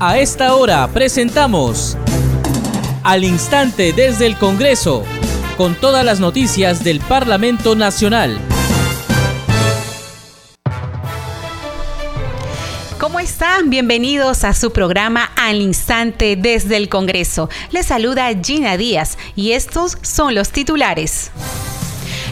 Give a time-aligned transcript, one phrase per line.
[0.00, 1.96] A esta hora presentamos
[3.02, 5.02] Al Instante desde el Congreso,
[5.56, 8.38] con todas las noticias del Parlamento Nacional.
[13.00, 13.70] ¿Cómo están?
[13.70, 17.50] Bienvenidos a su programa Al Instante desde el Congreso.
[17.72, 21.32] Les saluda Gina Díaz y estos son los titulares.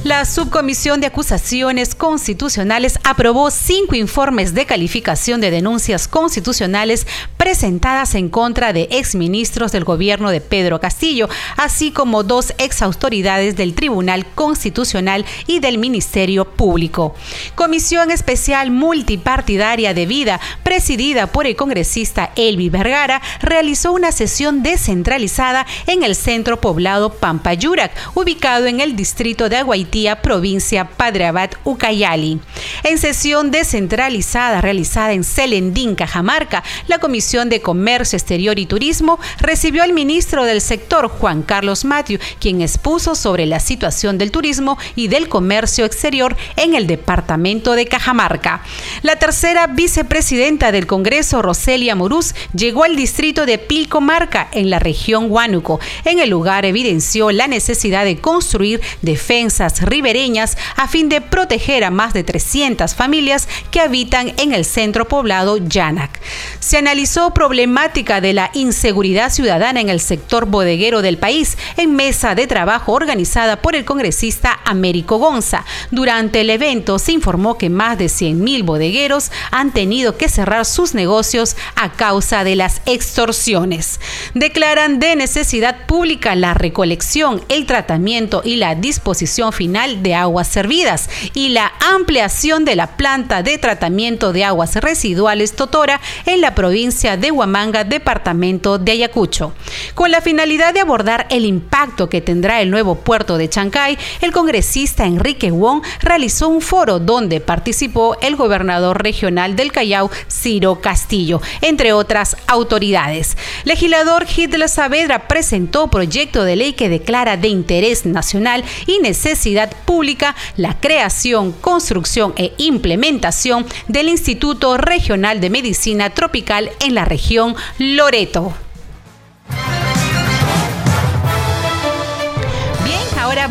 [0.06, 7.08] La Subcomisión de Acusaciones Constitucionales aprobó cinco informes de calificación de denuncias constitucionales
[7.46, 13.72] presentadas en contra de exministros del gobierno de Pedro Castillo, así como dos exautoridades del
[13.72, 17.14] Tribunal Constitucional y del Ministerio Público.
[17.54, 25.68] Comisión Especial Multipartidaria de Vida, presidida por el congresista Elvi Vergara, realizó una sesión descentralizada
[25.86, 32.40] en el centro poblado Pampayurac, ubicado en el distrito de Aguaití provincia Padre Abad, Ucayali.
[32.82, 39.82] En sesión descentralizada realizada en Selendín, Cajamarca, la Comisión de Comercio Exterior y Turismo recibió
[39.82, 45.08] al ministro del sector, Juan Carlos Matthew, quien expuso sobre la situación del turismo y
[45.08, 48.62] del comercio exterior en el departamento de Cajamarca.
[49.02, 55.30] La tercera vicepresidenta del Congreso, Roselia Morús, llegó al distrito de Pilcomarca, en la región
[55.30, 55.78] Huánuco.
[56.06, 61.90] En el lugar evidenció la necesidad de construir defensas ribereñas a fin de proteger a
[61.90, 66.20] más de 300 familias que habitan en el centro poblado Yanac.
[66.60, 72.34] Se analizó problemática de la inseguridad ciudadana en el sector bodeguero del país en mesa
[72.34, 75.64] de trabajo organizada por el congresista Américo Gonza.
[75.90, 80.94] Durante el evento se informó que más de 100.000 bodegueros han tenido que cerrar sus
[80.94, 84.00] negocios a causa de las extorsiones.
[84.34, 91.08] Declaran de necesidad pública la recolección, el tratamiento y la disposición final de Aguas Servidas
[91.34, 97.15] y la ampliación de la planta de tratamiento de aguas residuales Totora en la provincia
[97.16, 99.52] de Huamanga, departamento de Ayacucho.
[99.94, 104.32] Con la finalidad de abordar el impacto que tendrá el nuevo puerto de Chancay, el
[104.32, 111.40] congresista Enrique Wong realizó un foro donde participó el gobernador regional del Callao, Ciro Castillo,
[111.60, 113.36] entre otras autoridades.
[113.64, 120.36] Legislador Hitler Saavedra presentó proyecto de ley que declara de interés nacional y necesidad pública
[120.56, 128.52] la creación, construcción e implementación del Instituto Regional de Medicina Tropical en la región Loreto.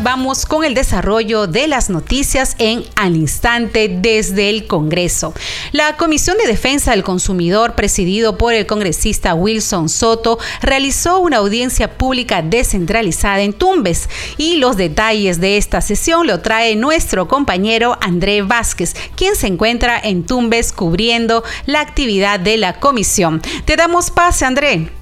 [0.02, 5.32] Vamos con el desarrollo de las noticias en al instante desde el Congreso.
[5.72, 11.96] La Comisión de Defensa del Consumidor, presidido por el congresista Wilson Soto, realizó una audiencia
[11.96, 18.42] pública descentralizada en Tumbes y los detalles de esta sesión lo trae nuestro compañero André
[18.42, 23.40] Vázquez, quien se encuentra en Tumbes cubriendo la actividad de la comisión.
[23.64, 24.95] Te damos pase, André.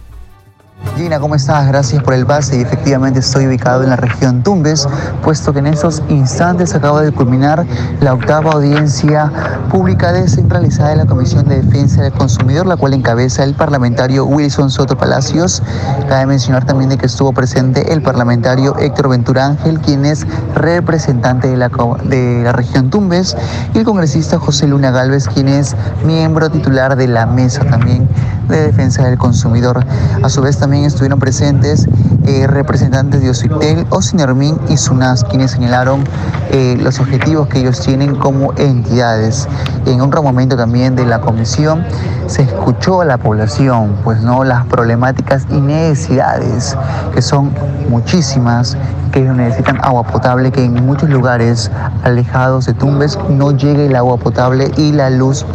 [0.96, 1.66] Gina, ¿cómo estás?
[1.68, 4.88] Gracias por el base y efectivamente estoy ubicado en la región Tumbes,
[5.22, 7.64] puesto que en estos instantes acaba de culminar
[8.00, 9.30] la octava audiencia
[9.70, 14.70] pública descentralizada de la Comisión de Defensa del Consumidor, la cual encabeza el parlamentario Wilson
[14.70, 15.62] Soto Palacios.
[16.08, 21.48] Cabe mencionar también de que estuvo presente el parlamentario Héctor Ventura Ángel, quien es representante
[21.48, 21.70] de la,
[22.04, 23.36] de la región Tumbes,
[23.74, 25.74] y el congresista José Luna Galvez, quien es
[26.04, 28.08] miembro titular de la mesa también
[28.48, 29.84] de defensa del consumidor.
[30.22, 31.86] A su vez también estuvieron presentes
[32.26, 36.04] eh, representantes de Ocitel, Ocinermin y SUNAS, quienes señalaron
[36.52, 39.47] eh, los objetivos que ellos tienen como entidades.
[39.84, 41.84] En otro momento también de la comisión
[42.28, 46.75] se escuchó a la población, pues no las problemáticas y necesidades,
[47.14, 47.52] que son
[47.91, 48.75] muchísimas,
[49.14, 51.70] que ellos necesitan agua potable, que en muchos lugares
[52.02, 55.47] alejados de Tumbes no llegue el agua potable y la luz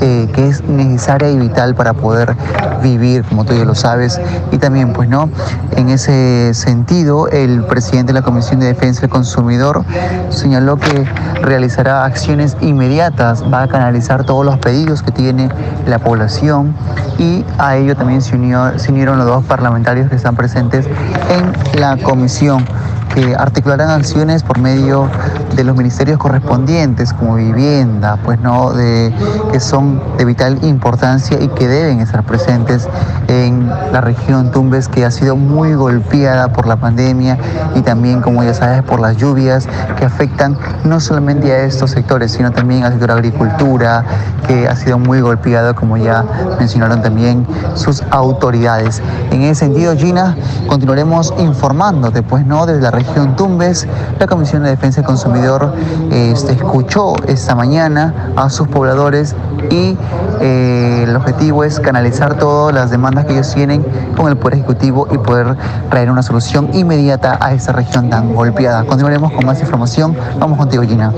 [0.00, 2.36] eh, que es necesaria y vital para poder
[2.80, 4.20] vivir, como tú ya lo sabes.
[4.52, 5.28] Y también, pues no,
[5.72, 9.84] en ese sentido, el presidente de la Comisión de Defensa del Consumidor
[10.28, 11.04] señaló que
[11.42, 15.48] realizará acciones inmediatas, va a canalizar todos los pedidos que tiene
[15.86, 16.72] la población
[17.18, 21.80] y a ello también se, unió, se unieron los dos parlamentarios que están presentes en
[21.80, 22.64] la comisión
[23.14, 25.08] que articularán acciones por medio
[25.54, 29.12] de los ministerios correspondientes como vivienda, pues no, de,
[29.52, 32.88] que son de vital importancia y que deben estar presentes
[33.28, 37.38] en la región Tumbes que ha sido muy golpeada por la pandemia
[37.74, 39.68] y también, como ya sabes, por las lluvias
[39.98, 44.04] que afectan no solamente a estos sectores, sino también al sector agricultura,
[44.46, 46.24] que ha sido muy golpeado, como ya
[46.58, 49.02] mencionaron también sus autoridades.
[49.30, 50.36] En ese sentido, Gina,
[50.68, 53.86] continuaremos informándote, pues no, desde la región Tumbes,
[54.18, 55.74] la Comisión de Defensa del Consumidor
[56.10, 59.34] este, escuchó esta mañana a sus pobladores
[59.70, 59.96] y
[60.40, 63.84] eh, el objetivo es canalizar todas las demandas que ellos tienen
[64.16, 65.56] con el Poder Ejecutivo y poder
[65.90, 68.84] traer una solución inmediata a esta región tan golpeada.
[68.84, 70.16] Continuaremos con más información.
[70.38, 71.12] Vamos contigo, Gina.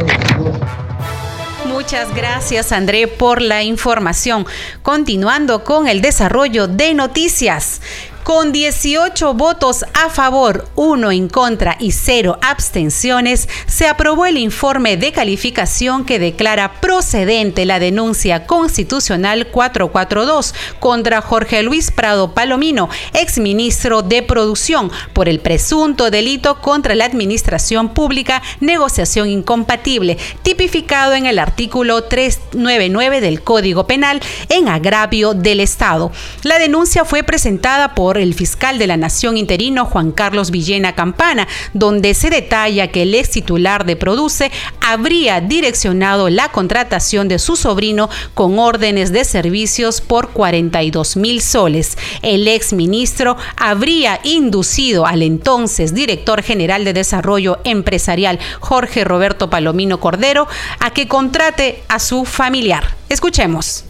[1.66, 4.46] Muchas gracias André por la información.
[4.82, 7.80] Continuando con el desarrollo de noticias.
[8.22, 14.96] Con 18 votos a favor, 1 en contra y 0 abstenciones, se aprobó el informe
[14.96, 24.02] de calificación que declara procedente la denuncia constitucional 442 contra Jorge Luis Prado Palomino, exministro
[24.02, 31.38] de Producción, por el presunto delito contra la administración pública, negociación incompatible, tipificado en el
[31.38, 34.20] artículo 399 del Código Penal
[34.50, 36.12] en agravio del Estado.
[36.42, 41.46] La denuncia fue presentada por el fiscal de la Nación interino Juan Carlos Villena Campana,
[41.74, 47.56] donde se detalla que el ex titular de Produce habría direccionado la contratación de su
[47.56, 51.96] sobrino con órdenes de servicios por 42 mil soles.
[52.22, 60.00] El ex ministro habría inducido al entonces director general de Desarrollo Empresarial Jorge Roberto Palomino
[60.00, 60.48] Cordero
[60.78, 62.96] a que contrate a su familiar.
[63.08, 63.84] Escuchemos.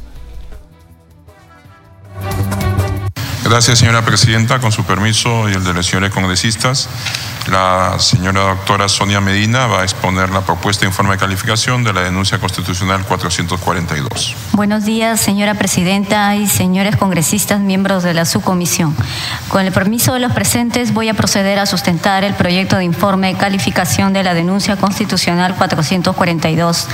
[3.51, 4.61] Gracias, señora presidenta.
[4.61, 6.89] Con su permiso y el de los señores congresistas,
[7.51, 11.93] la señora doctora Sonia Medina va a exponer la propuesta de informe de calificación de
[11.93, 14.37] la denuncia constitucional 442.
[14.53, 18.95] Buenos días, señora presidenta y señores congresistas, miembros de la subcomisión.
[19.49, 23.33] Con el permiso de los presentes, voy a proceder a sustentar el proyecto de informe
[23.33, 26.87] de calificación de la denuncia constitucional 442,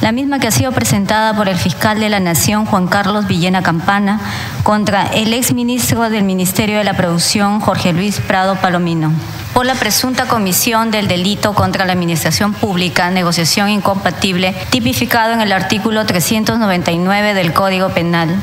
[0.00, 3.62] la misma que ha sido presentada por el fiscal de la Nación, Juan Carlos Villena
[3.62, 4.20] Campana,
[4.68, 9.10] contra el exministro del Ministerio de la Producción, Jorge Luis Prado Palomino
[9.54, 15.50] por la presunta comisión del delito contra la administración pública, negociación incompatible, tipificado en el
[15.50, 18.36] artículo 399 del Código Penal.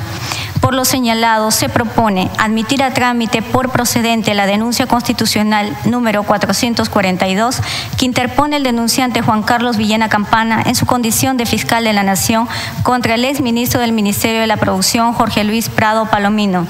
[0.65, 7.61] Por lo señalado, se propone admitir a trámite por procedente la denuncia constitucional número 442
[7.99, 12.01] que interpone el denunciante Juan Carlos Villena Campana en su condición de fiscal de la
[12.01, 12.47] Nación
[12.81, 16.65] contra el exministro del Ministerio de la Producción, Jorge Luis Prado Palomino,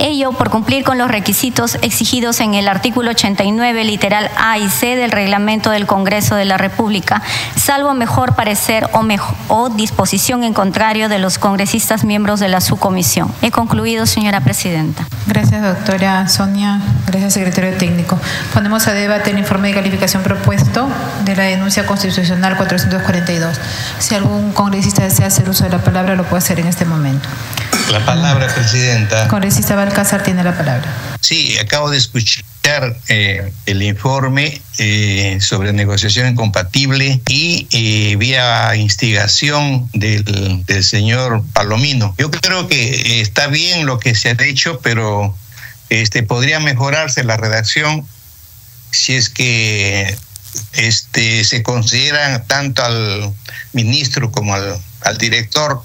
[0.00, 4.96] Ello por cumplir con los requisitos exigidos en el artículo 89, literal A y C
[4.96, 7.20] del reglamento del Congreso de la República,
[7.54, 9.06] salvo mejor parecer o,
[9.48, 13.30] o disposición en contrario de los congresistas miembros de la subcomisión.
[13.42, 15.06] He concluido, señora presidenta.
[15.26, 16.80] Gracias, doctora Sonia.
[17.06, 18.18] Gracias, secretario técnico.
[18.52, 20.88] Ponemos a debate el informe de calificación propuesto
[21.24, 23.56] de la denuncia constitucional 442.
[23.98, 27.28] Si algún congresista desea hacer uso de la palabra, lo puede hacer en este momento.
[27.90, 29.26] La palabra, presidenta.
[29.28, 30.86] Congresista Balcázar tiene la palabra.
[31.20, 32.44] Sí, acabo de escuchar
[33.08, 42.14] eh, el informe eh, sobre negociación incompatible y eh, vía instigación del, del, señor Palomino.
[42.18, 45.34] Yo creo que está bien lo que se ha hecho, pero
[45.88, 48.06] este, podría mejorarse la redacción
[48.92, 50.16] si es que
[50.72, 53.32] este, se considera tanto al
[53.72, 55.82] ministro como al, al director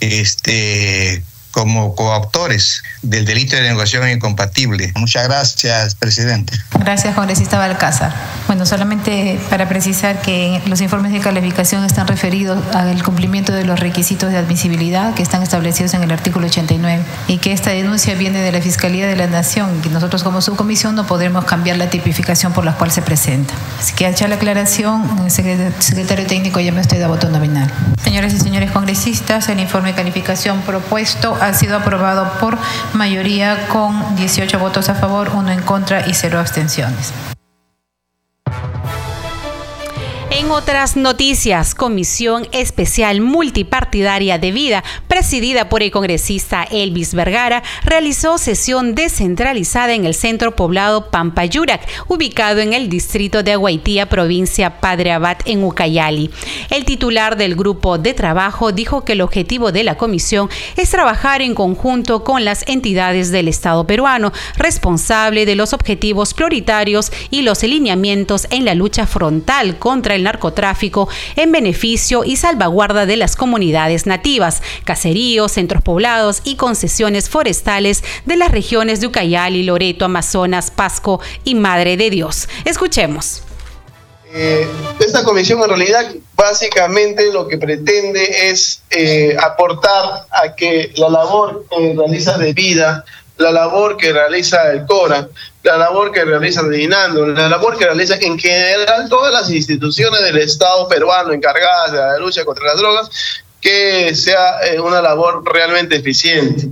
[0.00, 1.22] este,
[1.56, 4.92] como coautores del delito de negociación incompatible.
[4.94, 6.52] Muchas gracias, presidente.
[6.78, 8.12] Gracias, congresista Balcázar.
[8.46, 13.80] Bueno, solamente para precisar que los informes de calificación están referidos al cumplimiento de los
[13.80, 18.40] requisitos de admisibilidad que están establecidos en el artículo 89 y que esta denuncia viene
[18.40, 21.88] de la Fiscalía de la Nación y que nosotros como subcomisión no podremos cambiar la
[21.88, 23.54] tipificación por la cual se presenta.
[23.80, 27.72] Así que, hecha la aclaración, el secretario técnico ya me estoy de voto nominal.
[28.04, 32.58] Señoras y señores congresistas, el informe de calificación propuesto ha sido aprobado por
[32.92, 37.12] mayoría con 18 votos a favor, uno en contra y cero abstenciones.
[40.38, 48.36] En otras noticias, Comisión Especial Multipartidaria de Vida, presidida por el congresista Elvis Vergara, realizó
[48.36, 55.12] sesión descentralizada en el centro poblado Pampayurac, ubicado en el distrito de Aguaitía, provincia Padre
[55.12, 56.30] Abad, en Ucayali.
[56.68, 61.40] El titular del grupo de trabajo dijo que el objetivo de la comisión es trabajar
[61.40, 67.64] en conjunto con las entidades del Estado peruano, responsable de los objetivos prioritarios y los
[67.64, 74.06] alineamientos en la lucha frontal contra el narcotráfico en beneficio y salvaguarda de las comunidades
[74.06, 81.20] nativas, caseríos, centros poblados y concesiones forestales de las regiones de Ucayali, Loreto, Amazonas, Pasco
[81.44, 82.48] y Madre de Dios.
[82.64, 83.42] Escuchemos.
[84.32, 84.68] Eh,
[84.98, 91.64] esta comisión en realidad básicamente lo que pretende es eh, aportar a que la labor
[91.70, 93.04] que realiza de vida,
[93.38, 95.28] la labor que realiza el CORA,
[95.66, 100.38] la labor que realiza Dinando, la labor que realiza en general todas las instituciones del
[100.38, 103.10] Estado peruano encargadas de la lucha contra las drogas,
[103.60, 106.68] que sea eh, una labor realmente eficiente,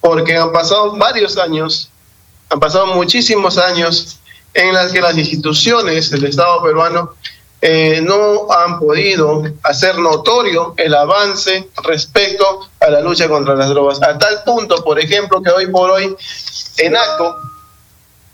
[0.00, 1.90] porque han pasado varios años,
[2.48, 4.20] han pasado muchísimos años
[4.54, 7.14] en las que las instituciones del Estado peruano
[7.60, 14.00] eh, no han podido hacer notorio el avance respecto a la lucha contra las drogas.
[14.00, 16.14] A tal punto, por ejemplo, que hoy por hoy
[16.78, 17.51] ENACO,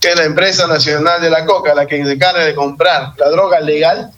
[0.00, 3.60] que la empresa nacional de la coca, la que se encarga de comprar la droga
[3.60, 4.12] legal,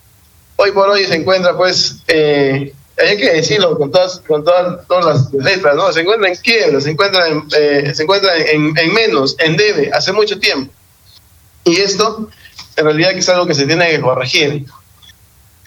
[0.57, 5.05] hoy por hoy se encuentra pues eh, hay que decirlo con todas, con todas, todas
[5.05, 5.93] las letras, ¿no?
[5.93, 9.91] Se encuentra en quiebra, se encuentra, en, eh, se encuentra en, en, menos, en debe,
[9.93, 10.73] hace mucho tiempo.
[11.65, 12.29] Y esto,
[12.77, 14.67] en realidad, es algo que se tiene que corregir.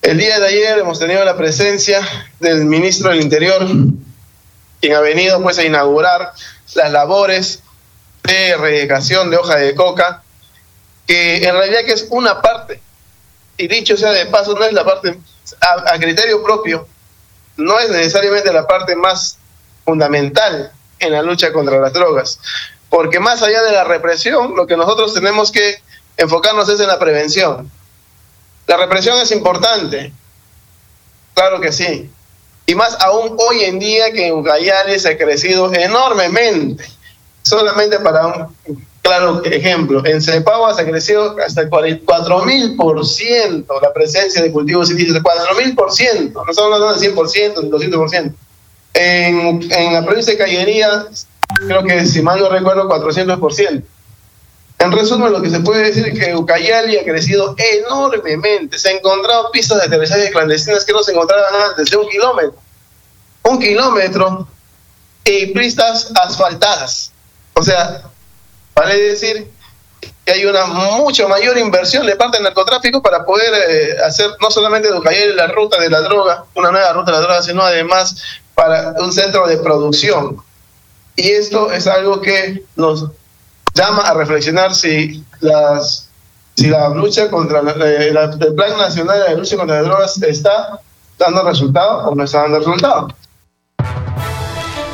[0.01, 2.01] El día de ayer hemos tenido la presencia
[2.39, 3.65] del ministro del Interior,
[4.81, 6.33] quien ha venido pues a inaugurar
[6.75, 7.62] las labores
[8.23, 10.23] de erradicación de hoja de coca,
[11.05, 12.81] que en realidad que es una parte,
[13.57, 15.19] y dicho sea de paso, no es la parte
[15.61, 16.87] a, criterio propio,
[17.57, 19.37] no es necesariamente la parte más
[19.85, 22.39] fundamental en la lucha contra las drogas,
[22.89, 25.81] porque más allá de la represión, lo que nosotros tenemos que
[26.17, 27.69] enfocarnos es en la prevención.
[28.65, 30.13] La represión es importante,
[31.33, 32.09] claro que sí,
[32.65, 36.85] y más aún hoy en día que en Ucayali ha crecido enormemente.
[37.43, 38.55] Solamente para un
[39.01, 45.21] claro ejemplo, en Cepagua se ha crecido hasta el 4.000% la presencia de cultivos indígenas,
[45.21, 48.33] 4.000%, no estamos hablando del 100%, del 200%.
[48.95, 51.07] En, en la provincia de Cayería,
[51.67, 53.83] creo que si mal no recuerdo, 400%.
[54.83, 58.77] En resumen, lo que se puede decir es que Ucayali ha crecido enormemente.
[58.77, 62.55] Se han encontrado pistas de aterrizaje clandestinas que no se encontraban antes, de un kilómetro.
[63.43, 64.45] Un kilómetro
[65.23, 67.12] y pistas asfaltadas.
[67.55, 68.03] O sea,
[68.75, 69.51] Vale decir
[70.25, 74.49] que hay una mucho mayor inversión de parte del narcotráfico para poder eh, hacer no
[74.49, 78.15] solamente de la ruta de la droga, una nueva ruta de la droga, sino además
[78.55, 80.37] para un centro de producción.
[81.15, 83.07] Y esto es algo que nos
[83.75, 86.09] llama a reflexionar si las
[86.55, 90.79] si la lucha contra eh, el plan nacional de lucha contra las drogas está
[91.17, 93.07] dando resultado o no está dando resultado.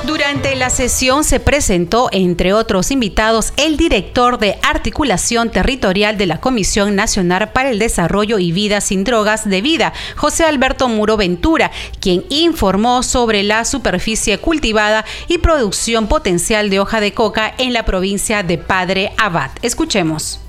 [0.09, 6.41] Durante la sesión se presentó, entre otros invitados, el director de articulación territorial de la
[6.41, 11.69] Comisión Nacional para el Desarrollo y Vida sin Drogas de Vida, José Alberto Muro Ventura,
[11.99, 17.85] quien informó sobre la superficie cultivada y producción potencial de hoja de coca en la
[17.85, 19.51] provincia de Padre Abad.
[19.61, 20.39] Escuchemos.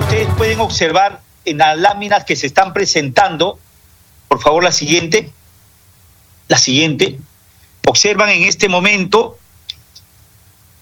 [0.00, 3.56] Ustedes pueden observar en las láminas que se están presentando,
[4.26, 5.30] por favor la siguiente,
[6.48, 7.20] la siguiente,
[7.86, 9.38] observan en este momento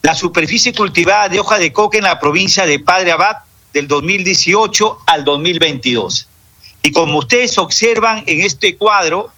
[0.01, 3.37] la superficie cultivada de hoja de coca en la provincia de Padre Abad
[3.71, 6.27] del 2018 al 2022.
[6.81, 9.31] Y como ustedes observan en este cuadro,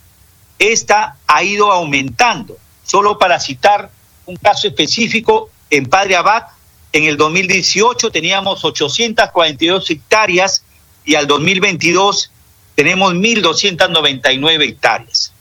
[0.57, 2.57] esta ha ido aumentando.
[2.84, 3.91] Solo para citar
[4.25, 6.43] un caso específico, en Padre Abad,
[6.93, 10.63] en el 2018 teníamos 842 hectáreas
[11.03, 12.31] y al 2022
[12.75, 15.34] tenemos 1.299 hectáreas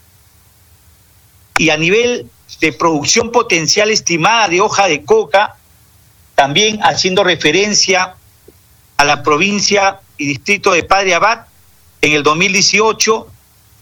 [1.57, 5.55] y a nivel de producción potencial estimada de hoja de coca,
[6.35, 8.15] también haciendo referencia
[8.97, 11.45] a la provincia y distrito de Padre Abad,
[12.01, 13.27] en el 2018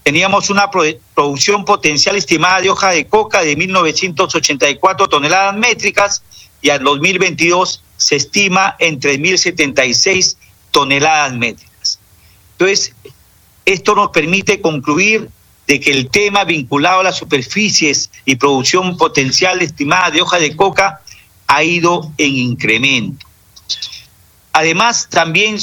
[0.02, 6.22] teníamos una producción potencial estimada de hoja de coca de 1.984 toneladas métricas
[6.60, 10.36] y al 2022 se estima en 3.076
[10.70, 11.98] toneladas métricas.
[12.52, 12.94] Entonces,
[13.64, 15.30] esto nos permite concluir
[15.66, 20.54] de que el tema vinculado a las superficies y producción potencial estimada de hoja de
[20.54, 21.00] coca
[21.46, 23.26] ha ido en incremento.
[24.52, 25.58] Además, también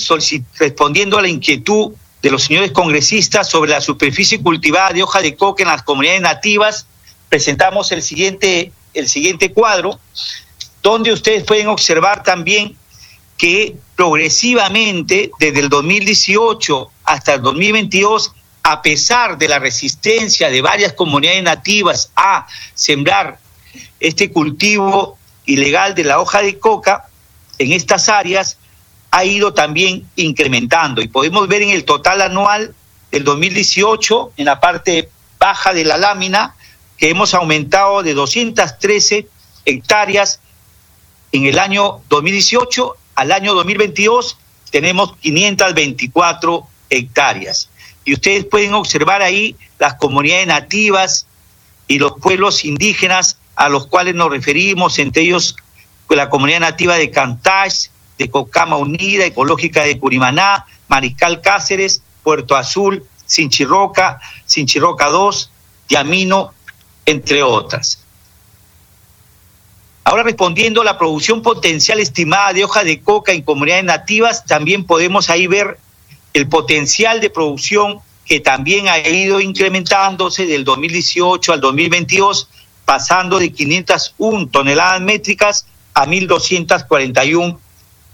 [0.59, 5.35] respondiendo a la inquietud de los señores congresistas sobre la superficie cultivada de hoja de
[5.35, 6.85] coca en las comunidades nativas,
[7.29, 9.99] presentamos el siguiente, el siguiente cuadro,
[10.83, 12.75] donde ustedes pueden observar también
[13.37, 20.93] que progresivamente, desde el 2018 hasta el 2022, a pesar de la resistencia de varias
[20.93, 23.39] comunidades nativas a sembrar
[23.99, 27.07] este cultivo ilegal de la hoja de coca
[27.57, 28.57] en estas áreas,
[29.11, 31.01] ha ido también incrementando.
[31.01, 32.73] Y podemos ver en el total anual
[33.11, 36.55] del 2018, en la parte baja de la lámina,
[36.97, 39.27] que hemos aumentado de 213
[39.65, 40.39] hectáreas
[41.31, 44.37] en el año 2018 al año 2022
[44.69, 47.69] tenemos 524 hectáreas
[48.05, 51.27] y ustedes pueden observar ahí las comunidades nativas
[51.87, 55.55] y los pueblos indígenas a los cuales nos referimos, entre ellos
[56.15, 63.05] la comunidad nativa de Cantash, de Cocama Unida, Ecológica de Curimaná, Mariscal Cáceres, Puerto Azul,
[63.25, 65.51] Sinchirroca, Sinchirroca 2,
[65.89, 66.53] Yamino
[67.05, 68.03] entre otras.
[70.03, 74.83] Ahora respondiendo a la producción potencial estimada de hoja de coca en comunidades nativas, también
[74.85, 75.79] podemos ahí ver
[76.33, 82.47] el potencial de producción que también ha ido incrementándose del 2018 al 2022,
[82.85, 87.57] pasando de 501 toneladas métricas a 1.241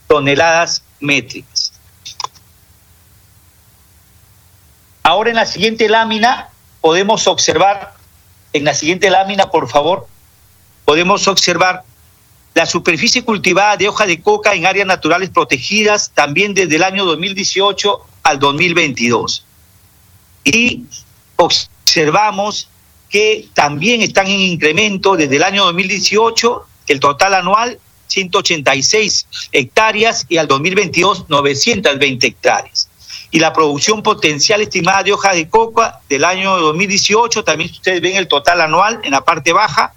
[0.07, 1.73] toneladas métricas.
[5.03, 6.49] Ahora en la siguiente lámina
[6.81, 7.93] podemos observar,
[8.53, 10.07] en la siguiente lámina, por favor,
[10.85, 11.83] podemos observar
[12.57, 17.05] la superficie cultivada de hoja de coca en áreas naturales protegidas también desde el año
[17.05, 19.45] 2018 al 2022.
[20.43, 20.85] Y
[21.35, 22.67] observamos
[23.11, 30.37] que también están en incremento desde el año 2018, el total anual 186 hectáreas y
[30.37, 32.89] al 2022 920 hectáreas.
[33.29, 38.15] Y la producción potencial estimada de hoja de coca del año 2018, también ustedes ven
[38.15, 39.93] el total anual en la parte baja,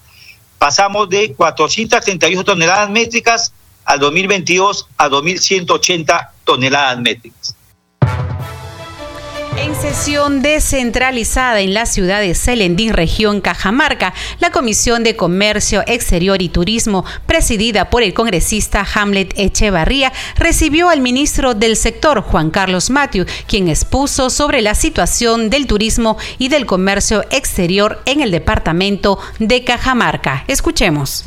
[0.61, 3.51] pasamos de 438 toneladas métricas
[3.87, 7.57] al 2022 a 2.180 toneladas métricas.
[9.57, 16.41] En sesión descentralizada en la ciudad de Celendín, región Cajamarca, la Comisión de Comercio Exterior
[16.41, 22.91] y Turismo, presidida por el congresista Hamlet Echevarría, recibió al ministro del sector, Juan Carlos
[22.91, 29.19] Matthew, quien expuso sobre la situación del turismo y del comercio exterior en el departamento
[29.39, 30.45] de Cajamarca.
[30.47, 31.25] Escuchemos.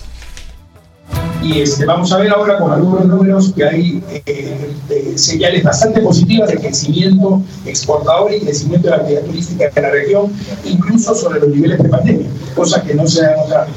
[1.41, 6.49] Y este, vamos a ver ahora con algunos números que hay eh, señales bastante positivas
[6.49, 10.31] de crecimiento exportador y crecimiento de la actividad turística en la región,
[10.63, 13.67] incluso sobre los niveles de pandemia, cosa que no se ha notado.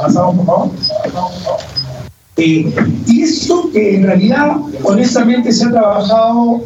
[0.00, 0.70] Avanzamos, por favor.
[2.36, 2.72] Eh,
[3.06, 6.62] y esto que en realidad, honestamente, se ha trabajado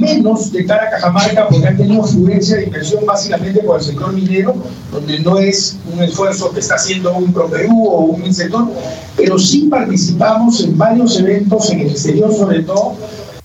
[0.00, 4.12] menos de cara a Cajamarca porque han tenido fluencia de inversión básicamente por el sector
[4.12, 4.54] minero,
[4.90, 8.68] donde no es un esfuerzo que está haciendo un ProPerú o un sector,
[9.16, 12.94] pero sí participamos en varios eventos en el exterior sobre todo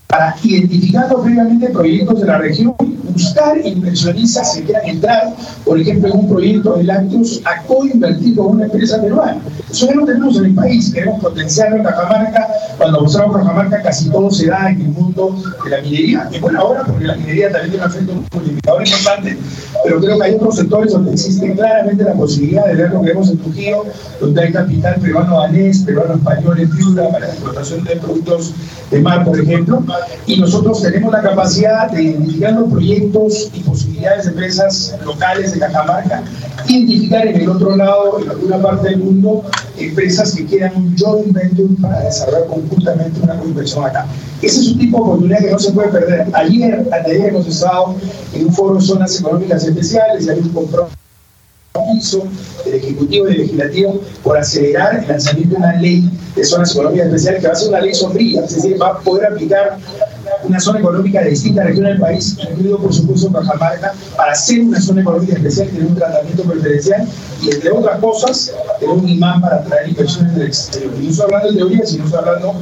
[0.08, 2.74] para identificar previamente proyectos de la región,
[3.12, 8.56] buscar inversionistas que quieran entrar, por ejemplo, en un proyecto de lácteos a co-invertir con
[8.56, 9.38] una empresa peruana.
[9.70, 14.08] Eso ya lo tenemos en el país, queremos potenciar en Cajamarca, cuando mostramos Cajamarca casi
[14.08, 17.52] todo se da en el mundo de la minería, que bueno ahora porque la minería
[17.52, 19.38] también tiene un efecto multiplicador importante,
[19.84, 23.10] pero creo que hay otros sectores donde existe claramente la posibilidad de ver lo que
[23.10, 23.38] hemos en
[24.20, 28.54] donde hay capital peruano-danés, peruano-español en Piura para la explotación de productos
[28.90, 29.82] de mar, por ejemplo,
[30.26, 35.60] y nosotros tenemos la capacidad de identificar los proyectos y posibilidades de empresas locales de
[35.60, 36.22] Cajamarca,
[36.66, 39.42] identificar en el otro lado, en alguna parte del mundo,
[39.78, 44.06] empresas que quieran un joint venture para desarrollar conjuntamente una inversión acá.
[44.42, 46.26] Ese es un tipo de oportunidad que no se puede perder.
[46.32, 47.94] Ayer, ayer hemos estado
[48.34, 50.96] en un foro de zonas económicas especiales y hay un compromiso
[52.64, 57.06] del Ejecutivo y del Legislativo por acelerar el lanzamiento de una ley de zonas económicas
[57.06, 59.78] especiales que va a ser una ley sombría, es decir, va a poder aplicar
[60.44, 64.80] una zona económica de distintas regiones del país, incluido por supuesto Cajamarca, para ser una
[64.80, 67.08] zona económica especial, tener un tratamiento preferencial
[67.42, 70.92] y entre otras cosas, tener un imán para atraer inversiones del exterior.
[70.98, 72.54] Y no estoy hablando de teoría, sino estoy hablando,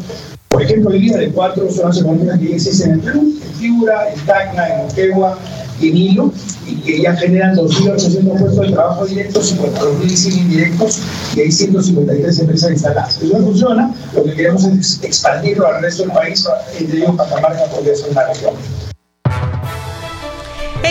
[0.48, 4.20] por ejemplo, hoy día de cuatro zonas económicas que existen en Perú, en Figura, en
[4.20, 5.38] Tacna, en Moquegua,
[5.80, 6.32] en hilo
[6.66, 11.00] y que ya generan 2.800 puestos de trabajo directos, 52.000 indirectos
[11.34, 13.22] y hay 153 empresas instaladas.
[13.22, 16.46] Eso no funciona, lo que queremos es expandirlo al resto del país,
[16.78, 18.54] entre ellos Catamarca podría ser una región.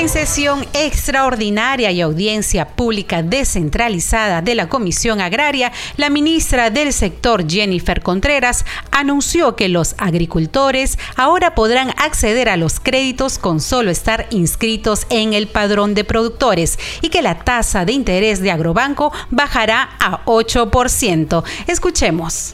[0.05, 7.49] En sesión extraordinaria y audiencia pública descentralizada de la Comisión Agraria, la ministra del sector
[7.49, 14.27] Jennifer Contreras anunció que los agricultores ahora podrán acceder a los créditos con solo estar
[14.29, 19.89] inscritos en el padrón de productores y que la tasa de interés de Agrobanco bajará
[19.99, 21.43] a 8%.
[21.65, 22.53] Escuchemos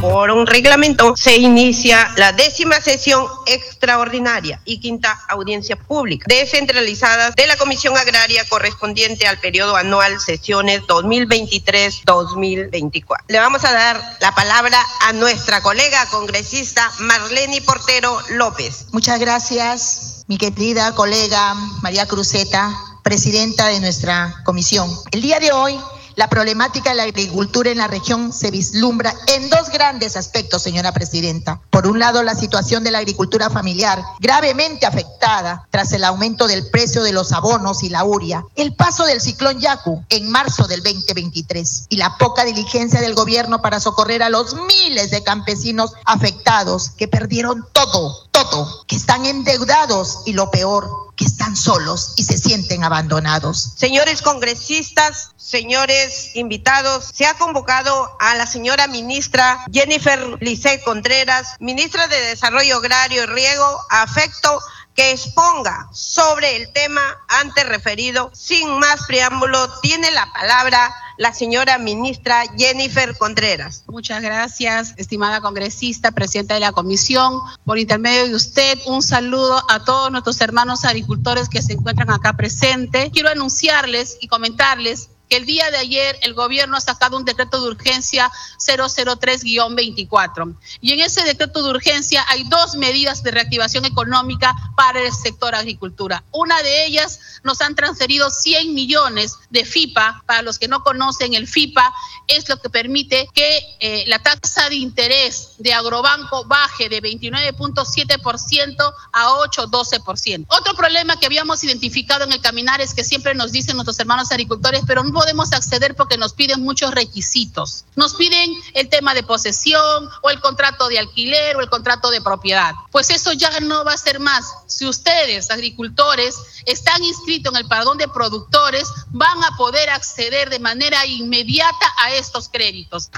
[0.00, 7.46] por un reglamento se inicia la décima sesión extraordinaria y quinta audiencia pública descentralizada de
[7.46, 13.24] la Comisión Agraria correspondiente al periodo anual sesiones 2023-2024.
[13.28, 18.86] Le vamos a dar la palabra a nuestra colega congresista Marlene Portero López.
[18.92, 22.70] Muchas gracias, mi querida colega María Cruzeta,
[23.02, 24.90] presidenta de nuestra comisión.
[25.10, 25.78] El día de hoy
[26.16, 30.92] la problemática de la agricultura en la región se vislumbra en dos grandes aspectos, señora
[30.92, 31.60] presidenta.
[31.70, 36.68] Por un lado, la situación de la agricultura familiar, gravemente afectada tras el aumento del
[36.70, 40.82] precio de los abonos y la uria, el paso del ciclón Yaku en marzo del
[40.82, 46.90] 2023 y la poca diligencia del gobierno para socorrer a los miles de campesinos afectados
[46.90, 52.38] que perdieron todo, todo, que están endeudados y lo peor, que están solos y se
[52.38, 53.72] sienten abandonados.
[53.76, 62.06] Señores congresistas, señores invitados, se ha convocado a la señora ministra Jennifer Lisset Contreras, ministra
[62.08, 64.60] de Desarrollo Agrario y Riego, afecto
[64.94, 68.30] que exponga sobre el tema antes referido.
[68.32, 73.84] Sin más preámbulo, tiene la palabra la señora ministra Jennifer Contreras.
[73.86, 77.40] Muchas gracias, estimada congresista, presidenta de la comisión.
[77.64, 82.32] Por intermedio de usted, un saludo a todos nuestros hermanos agricultores que se encuentran acá
[82.32, 83.10] presentes.
[83.12, 87.60] Quiero anunciarles y comentarles que el día de ayer el gobierno ha sacado un decreto
[87.60, 90.56] de urgencia 003-24.
[90.80, 95.54] Y en ese decreto de urgencia hay dos medidas de reactivación económica para el sector
[95.54, 96.24] agricultura.
[96.32, 100.22] Una de ellas nos han transferido 100 millones de FIPA.
[100.26, 101.92] Para los que no conocen, el FIPA
[102.26, 108.92] es lo que permite que eh, la tasa de interés de Agrobanco baje de 29.7%
[109.12, 110.46] a 8-12%.
[110.48, 114.30] Otro problema que habíamos identificado en el caminar es que siempre nos dicen nuestros hermanos
[114.32, 117.86] agricultores, pero no podemos acceder porque nos piden muchos requisitos.
[117.96, 122.20] Nos piden el tema de posesión o el contrato de alquiler o el contrato de
[122.20, 122.74] propiedad.
[122.90, 124.44] Pues eso ya no va a ser más.
[124.66, 130.58] Si ustedes, agricultores, están inscritos en el padrón de productores, van a poder acceder de
[130.58, 133.10] manera inmediata a estos créditos.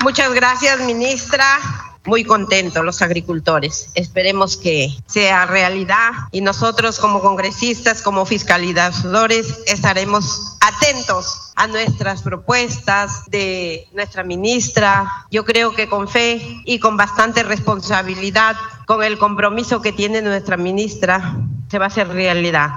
[0.00, 3.90] Muchas gracias, ministra muy contentos los agricultores.
[3.94, 13.24] Esperemos que sea realidad y nosotros como congresistas, como fiscalizadores, estaremos atentos a nuestras propuestas
[13.30, 15.26] de nuestra ministra.
[15.30, 20.56] Yo creo que con fe y con bastante responsabilidad, con el compromiso que tiene nuestra
[20.56, 21.36] ministra,
[21.70, 22.70] se va a hacer realidad.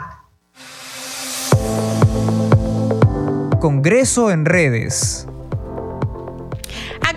[3.59, 5.25] Congreso en redes.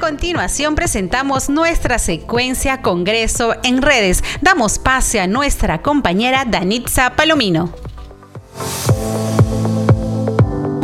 [0.07, 4.23] Continuación presentamos nuestra secuencia Congreso en redes.
[4.40, 7.73] Damos pase a nuestra compañera Danitza Palomino.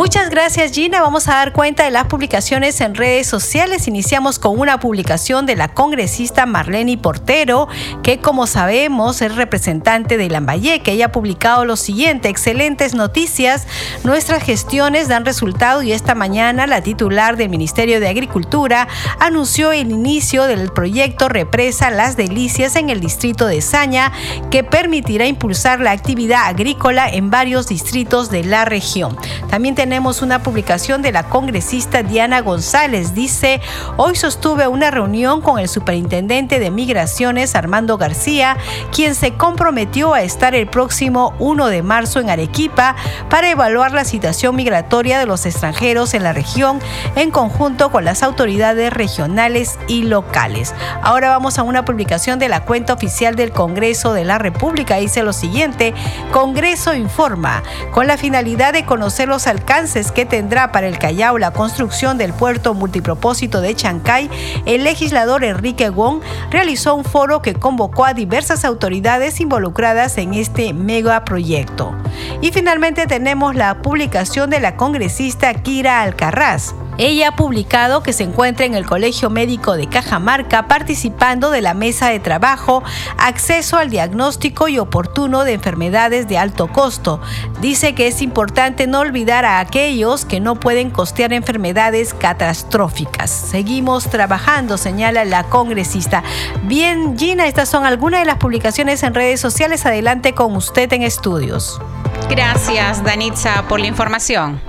[0.02, 1.00] Muchas gracias Gina.
[1.00, 3.86] Vamos a dar cuenta de las publicaciones en redes sociales.
[3.86, 7.68] Iniciamos con una publicación de la congresista Marlene Portero,
[8.02, 10.90] que como sabemos es representante de Lambayeque.
[10.90, 13.68] Ella ha publicado lo siguiente, excelentes noticias.
[14.02, 18.88] Nuestras gestiones dan resultado y esta mañana la titular del Ministerio de Agricultura
[19.20, 24.10] anunció el inicio del proyecto Represa Las Delicias en el distrito de Saña,
[24.50, 29.16] que permitirá impulsar la actividad agrícola en varios distritos de la región.
[29.48, 33.12] También tenemos tenemos una publicación de la congresista Diana González.
[33.12, 33.60] Dice,
[33.98, 38.56] hoy sostuve una reunión con el superintendente de migraciones Armando García,
[38.90, 42.96] quien se comprometió a estar el próximo 1 de marzo en Arequipa
[43.28, 46.78] para evaluar la situación migratoria de los extranjeros en la región
[47.14, 50.74] en conjunto con las autoridades regionales y locales.
[51.02, 54.96] Ahora vamos a una publicación de la cuenta oficial del Congreso de la República.
[54.96, 55.92] Dice lo siguiente,
[56.32, 59.71] Congreso informa, con la finalidad de conocer los alcances
[60.14, 64.28] que tendrá para el Callao la construcción del puerto multipropósito de Chancay,
[64.66, 70.74] el legislador Enrique Wong realizó un foro que convocó a diversas autoridades involucradas en este
[70.74, 71.94] megaproyecto.
[72.42, 76.74] Y finalmente tenemos la publicación de la congresista Kira Alcarraz.
[76.98, 81.74] Ella ha publicado que se encuentra en el Colegio Médico de Cajamarca participando de la
[81.74, 82.82] mesa de trabajo
[83.18, 87.20] Acceso al diagnóstico y oportuno de enfermedades de alto costo.
[87.60, 93.30] Dice que es importante no olvidar a aquellos que no pueden costear enfermedades catastróficas.
[93.30, 96.22] Seguimos trabajando, señala la congresista.
[96.64, 99.86] Bien, Gina, estas son algunas de las publicaciones en redes sociales.
[99.86, 101.80] Adelante con usted en estudios.
[102.28, 104.60] Gracias, Danitza, por la información.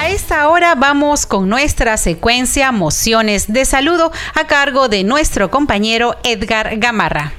[0.00, 6.16] A esta hora vamos con nuestra secuencia Mociones de Saludo a cargo de nuestro compañero
[6.24, 7.34] Edgar Gamarra.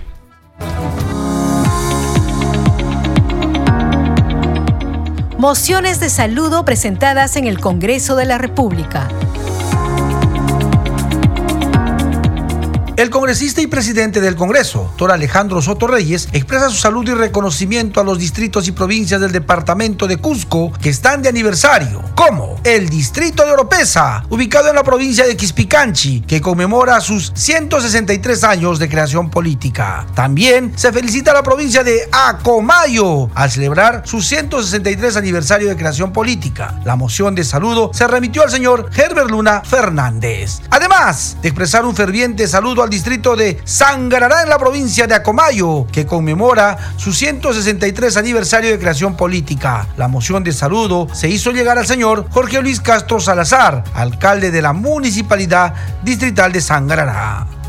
[5.40, 9.08] Mociones de saludo presentadas en el Congreso de la República.
[12.98, 18.02] El congresista y presidente del Congreso, doctor Alejandro Soto Reyes, expresa su salud y reconocimiento
[18.02, 22.90] a los distritos y provincias del departamento de Cusco que están de aniversario, como el
[22.90, 28.90] distrito de Oropesa, ubicado en la provincia de Quispicanchi, que conmemora sus 163 años de
[28.90, 30.06] creación política.
[30.14, 36.12] También se felicita a la provincia de Acomayo al celebrar su 163 aniversario de creación
[36.12, 36.82] política.
[36.84, 40.60] La moción de saludo se remitió al señor Herbert Luna Fernández.
[40.70, 45.86] Además de expresar un ferviente saludo al distrito de Sangarará en la provincia de Acomayo,
[45.92, 49.88] que conmemora su 163 aniversario de creación política.
[49.98, 54.62] La moción de saludo se hizo llegar al señor Jorge Luis Castro Salazar, alcalde de
[54.62, 57.61] la municipalidad distrital de Sangarará.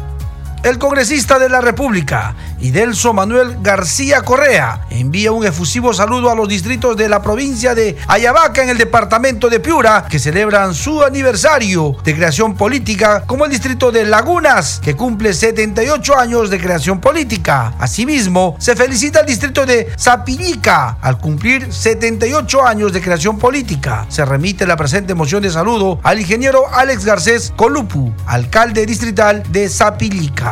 [0.62, 6.48] El congresista de la República, Idelso Manuel García Correa, envía un efusivo saludo a los
[6.48, 11.96] distritos de la provincia de Ayabaca en el departamento de Piura, que celebran su aniversario
[12.04, 17.74] de creación política, como el distrito de Lagunas, que cumple 78 años de creación política.
[17.80, 24.06] Asimismo, se felicita al distrito de Zapillica al cumplir 78 años de creación política.
[24.08, 29.68] Se remite la presente moción de saludo al ingeniero Alex Garcés Colupu, alcalde distrital de
[29.68, 30.51] Zapillica.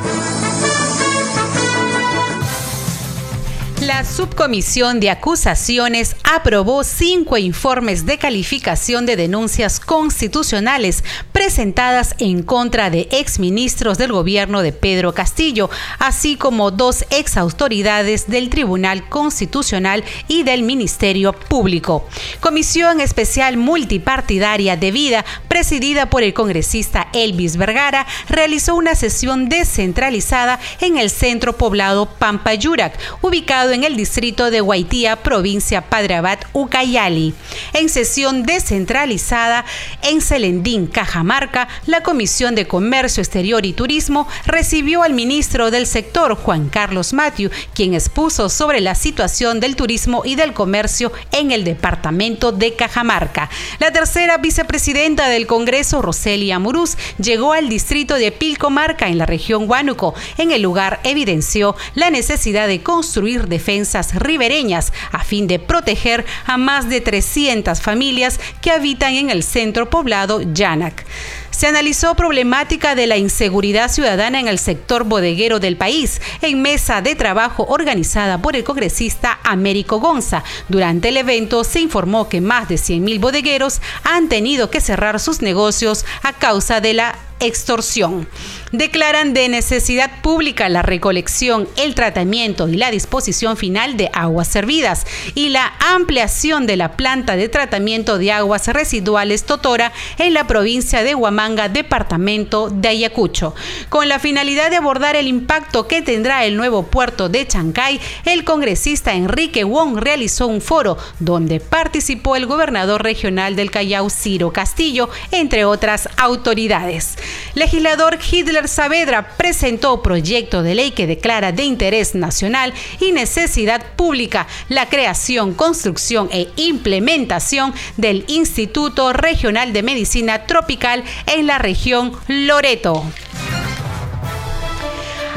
[3.81, 12.91] La subcomisión de acusaciones aprobó cinco informes de calificación de denuncias constitucionales presentadas en contra
[12.91, 20.43] de exministros del gobierno de Pedro Castillo, así como dos exautoridades del Tribunal Constitucional y
[20.43, 22.07] del Ministerio Público.
[22.39, 30.59] Comisión especial multipartidaria de vida, presidida por el congresista Elvis Vergara, realizó una sesión descentralizada
[30.81, 37.33] en el centro poblado Pampayurac, ubicado en el distrito de Guaitía, provincia Padre Abad, Ucayali.
[37.73, 39.65] En sesión descentralizada
[40.01, 46.35] en Celendín, Cajamarca, la Comisión de Comercio Exterior y Turismo recibió al ministro del sector,
[46.35, 51.63] Juan Carlos Matthew, quien expuso sobre la situación del turismo y del comercio en el
[51.63, 53.49] departamento de Cajamarca.
[53.79, 59.69] La tercera vicepresidenta del Congreso, Roselia Muruz, llegó al distrito de Pilcomarca en la región
[59.69, 60.13] Huánuco.
[60.37, 66.57] En el lugar evidenció la necesidad de construir defensas ribereñas a fin de proteger a
[66.57, 71.05] más de 300 familias que habitan en el centro poblado Llanak.
[71.51, 77.01] Se analizó problemática de la inseguridad ciudadana en el sector bodeguero del país en mesa
[77.01, 80.43] de trabajo organizada por el congresista Américo Gonza.
[80.69, 85.41] Durante el evento se informó que más de 100.000 bodegueros han tenido que cerrar sus
[85.41, 88.27] negocios a causa de la extorsión.
[88.71, 95.05] Declaran de necesidad pública la recolección, el tratamiento y la disposición final de aguas servidas
[95.35, 101.03] y la ampliación de la planta de tratamiento de aguas residuales Totora en la provincia
[101.03, 103.55] de Huamanga, departamento de Ayacucho.
[103.89, 108.43] Con la finalidad de abordar el impacto que tendrá el nuevo puerto de Chancay, el
[108.43, 115.09] congresista Enrique Wong realizó un foro donde participó el gobernador regional del Callao, Ciro Castillo,
[115.31, 117.17] entre otras autoridades.
[117.55, 124.45] Legislador Hitler Saavedra presentó proyecto de ley que declara de interés nacional y necesidad pública
[124.69, 133.03] la creación, construcción e implementación del Instituto Regional de Medicina Tropical en la región Loreto.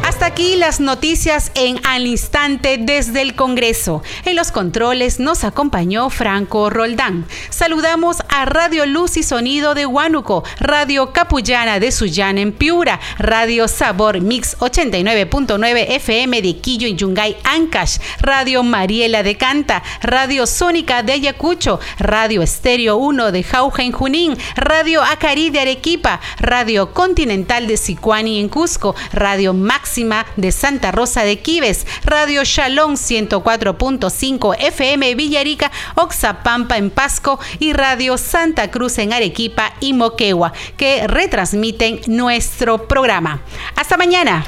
[0.04, 4.02] Hasta aquí las noticias en al instante desde el Congreso.
[4.24, 7.26] En los controles nos acompañó Franco Roldán.
[7.48, 14.20] Saludamos Radio Luz y Sonido de Huánuco, Radio Capullana de Sullán en Piura, Radio Sabor
[14.20, 21.12] Mix 89.9 FM de Quillo y Yungay Ancash, Radio Mariela de Canta, Radio Sónica de
[21.12, 27.76] Ayacucho, Radio Estéreo 1 de Jauja en Junín, Radio Acari de Arequipa, Radio Continental de
[27.76, 35.70] Sicuani en Cusco, Radio Máxima de Santa Rosa de Quives, Radio Shalom 104.5 FM Villarica,
[35.94, 43.40] Oxapampa en Pasco y Radio Santa Cruz en Arequipa y Moquegua, que retransmiten nuestro programa.
[43.76, 44.44] Hasta mañana.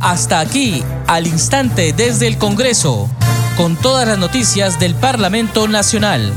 [0.00, 3.08] Hasta aquí, al instante desde el Congreso,
[3.56, 6.32] con todas las noticias del Parlamento Nacional.